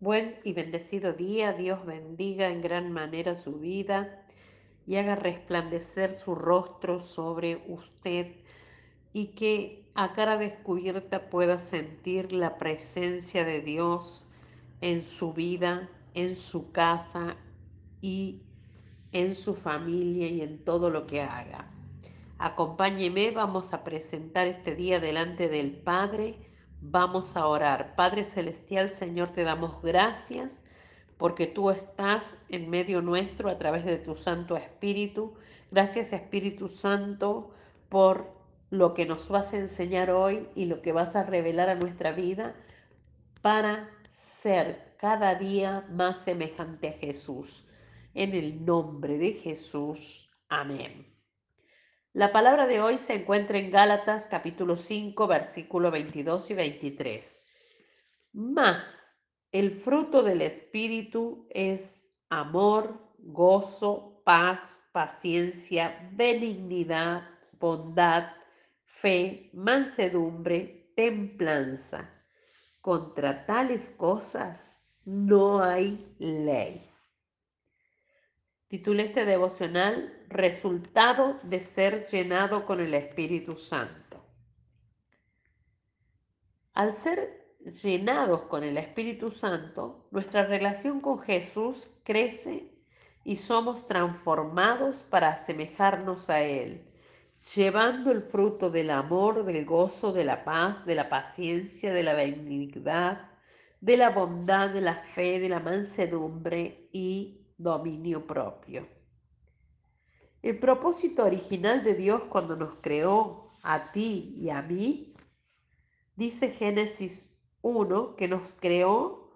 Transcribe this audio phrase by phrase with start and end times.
[0.00, 4.22] Buen y bendecido día, Dios bendiga en gran manera su vida
[4.86, 8.36] y haga resplandecer su rostro sobre usted
[9.12, 14.24] y que a cara descubierta pueda sentir la presencia de Dios
[14.80, 17.36] en su vida, en su casa
[18.00, 18.42] y
[19.10, 21.72] en su familia y en todo lo que haga.
[22.38, 26.47] Acompáñeme, vamos a presentar este día delante del Padre
[26.80, 27.94] Vamos a orar.
[27.96, 30.60] Padre Celestial, Señor, te damos gracias
[31.16, 35.34] porque tú estás en medio nuestro a través de tu Santo Espíritu.
[35.70, 37.50] Gracias Espíritu Santo
[37.88, 38.32] por
[38.70, 42.12] lo que nos vas a enseñar hoy y lo que vas a revelar a nuestra
[42.12, 42.54] vida
[43.42, 47.66] para ser cada día más semejante a Jesús.
[48.14, 50.30] En el nombre de Jesús.
[50.48, 51.17] Amén.
[52.14, 57.44] La palabra de hoy se encuentra en Gálatas capítulo 5, versículo 22 y 23.
[58.32, 67.28] Más el fruto del Espíritu es amor, gozo, paz, paciencia, benignidad,
[67.60, 68.32] bondad,
[68.86, 72.10] fe, mansedumbre, templanza.
[72.80, 76.87] Contra tales cosas no hay ley.
[78.68, 84.22] Titulé este devocional Resultado de ser llenado con el Espíritu Santo.
[86.74, 92.70] Al ser llenados con el Espíritu Santo, nuestra relación con Jesús crece
[93.24, 96.92] y somos transformados para asemejarnos a Él,
[97.54, 102.12] llevando el fruto del amor, del gozo, de la paz, de la paciencia, de la
[102.12, 103.30] benignidad,
[103.80, 108.88] de la bondad, de la fe, de la mansedumbre y dominio propio.
[110.40, 115.14] El propósito original de Dios cuando nos creó a ti y a mí,
[116.14, 117.30] dice Génesis
[117.62, 119.32] 1, que nos creó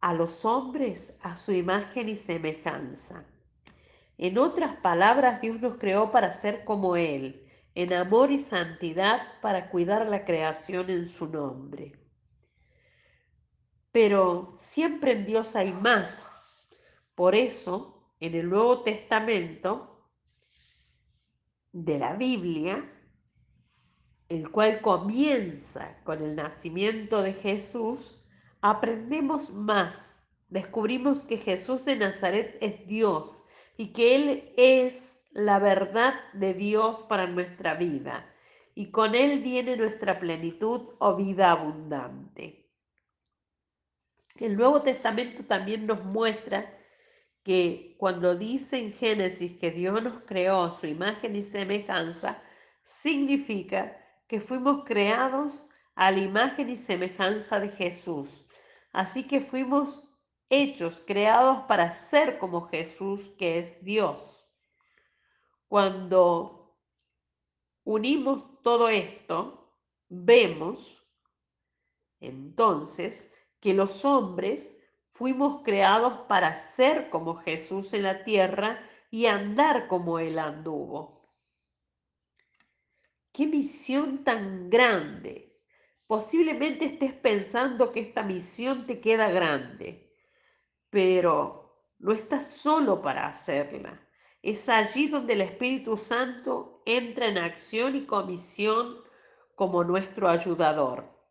[0.00, 3.24] a los hombres a su imagen y semejanza.
[4.18, 9.70] En otras palabras, Dios nos creó para ser como Él, en amor y santidad para
[9.70, 11.98] cuidar la creación en su nombre.
[13.90, 16.31] Pero siempre en Dios hay más,
[17.14, 20.08] por eso, en el Nuevo Testamento
[21.72, 22.88] de la Biblia,
[24.28, 28.22] el cual comienza con el nacimiento de Jesús,
[28.60, 30.22] aprendemos más.
[30.48, 33.44] Descubrimos que Jesús de Nazaret es Dios
[33.76, 38.26] y que Él es la verdad de Dios para nuestra vida.
[38.74, 42.70] Y con Él viene nuestra plenitud o vida abundante.
[44.38, 46.78] El Nuevo Testamento también nos muestra
[47.42, 52.42] que cuando dice en Génesis que Dios nos creó a su imagen y semejanza,
[52.82, 58.46] significa que fuimos creados a la imagen y semejanza de Jesús.
[58.92, 60.04] Así que fuimos
[60.48, 64.46] hechos, creados para ser como Jesús, que es Dios.
[65.66, 66.76] Cuando
[67.84, 69.76] unimos todo esto,
[70.08, 71.02] vemos
[72.20, 74.76] entonces que los hombres
[75.12, 78.80] Fuimos creados para ser como Jesús en la tierra
[79.10, 81.28] y andar como Él anduvo.
[83.30, 85.60] ¡Qué misión tan grande!
[86.06, 90.10] Posiblemente estés pensando que esta misión te queda grande,
[90.88, 94.08] pero no estás solo para hacerla.
[94.40, 98.96] Es allí donde el Espíritu Santo entra en acción y comisión
[99.56, 101.21] como nuestro ayudador.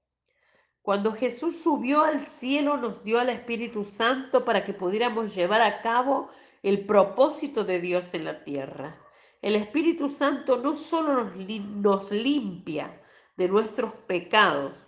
[0.81, 5.81] Cuando Jesús subió al cielo nos dio al Espíritu Santo para que pudiéramos llevar a
[5.81, 6.29] cabo
[6.63, 8.99] el propósito de Dios en la tierra.
[9.43, 12.99] El Espíritu Santo no solo nos, limpia
[13.37, 14.87] de nuestros pecados,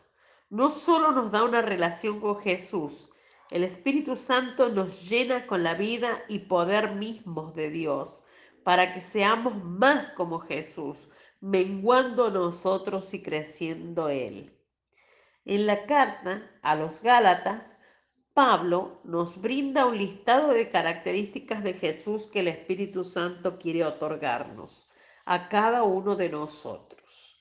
[0.49, 3.09] no solo nos da una relación con Jesús,
[3.51, 8.23] el Espíritu Santo nos llena con la vida y poder mismos de Dios,
[8.63, 14.57] para que seamos más como Jesús, menguando nosotros y creciendo Él.
[15.45, 17.77] En la carta a los Gálatas,
[18.33, 24.89] Pablo nos brinda un listado de características de Jesús que el Espíritu Santo quiere otorgarnos
[25.25, 27.39] a cada uno de nosotros.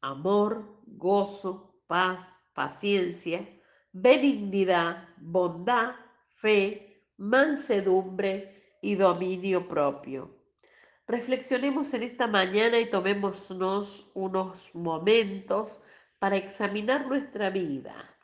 [0.00, 3.48] Amor, gozo, paz, paciencia,
[3.92, 5.94] benignidad, bondad,
[6.28, 10.30] fe, mansedumbre y dominio propio.
[11.06, 15.78] Reflexionemos en esta mañana y tomémonos unos momentos
[16.24, 18.16] para examinar nuestra vida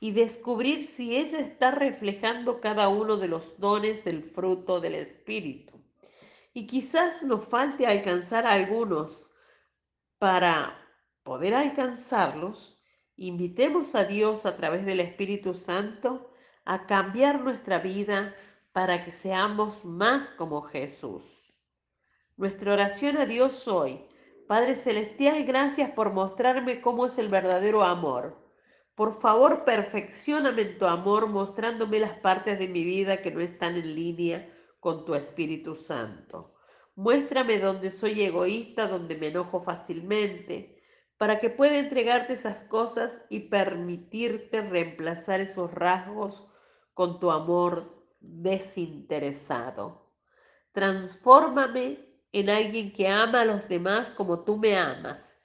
[0.00, 5.80] y descubrir si ella está reflejando cada uno de los dones del fruto del Espíritu.
[6.54, 9.30] Y quizás nos falte alcanzar algunos.
[10.18, 10.76] Para
[11.22, 12.82] poder alcanzarlos,
[13.14, 16.32] invitemos a Dios a través del Espíritu Santo
[16.64, 18.34] a cambiar nuestra vida
[18.72, 21.60] para que seamos más como Jesús.
[22.36, 24.04] Nuestra oración a Dios hoy.
[24.46, 28.36] Padre Celestial, gracias por mostrarme cómo es el verdadero amor.
[28.94, 33.76] Por favor, perfeccioname en tu amor, mostrándome las partes de mi vida que no están
[33.76, 34.48] en línea
[34.78, 36.54] con tu Espíritu Santo.
[36.94, 40.80] Muéstrame donde soy egoísta, donde me enojo fácilmente,
[41.18, 46.46] para que pueda entregarte esas cosas y permitirte reemplazar esos rasgos
[46.94, 50.12] con tu amor desinteresado.
[50.70, 52.05] Transfórmame
[52.36, 55.38] en alguien que ama a los demás como tú me amas.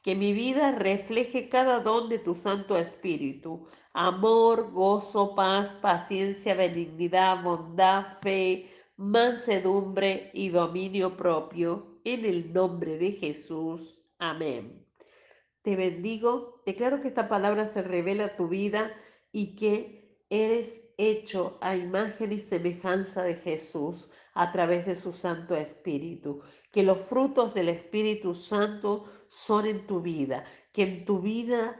[0.00, 3.68] Que mi vida refleje cada don de tu Santo Espíritu.
[3.92, 12.00] Amor, gozo, paz, paciencia, benignidad, bondad, fe, mansedumbre y dominio propio.
[12.04, 14.00] En el nombre de Jesús.
[14.18, 14.86] Amén.
[15.60, 16.62] Te bendigo.
[16.64, 18.90] Declaro que esta palabra se revela a tu vida
[19.30, 25.56] y que eres hecho a imagen y semejanza de Jesús a través de su Santo
[25.56, 26.42] Espíritu.
[26.70, 31.76] Que los frutos del Espíritu Santo son en tu vida, que en tu vida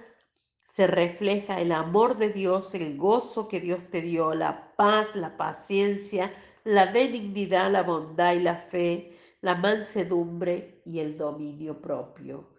[0.65, 5.37] se refleja el amor de Dios, el gozo que Dios te dio, la paz, la
[5.37, 6.33] paciencia,
[6.65, 12.51] la benignidad, la bondad y la fe, la mansedumbre y el dominio propio.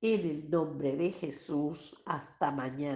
[0.00, 2.94] En el nombre de Jesús, hasta mañana.